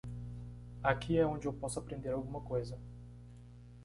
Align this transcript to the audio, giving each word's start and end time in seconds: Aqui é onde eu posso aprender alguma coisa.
Aqui 0.81 1.19
é 1.19 1.27
onde 1.27 1.47
eu 1.47 1.53
posso 1.53 1.77
aprender 1.77 2.09
alguma 2.09 2.41
coisa. 2.41 2.75